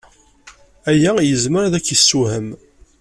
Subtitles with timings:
[0.91, 2.47] Aya yezmer ad k-yessewhem.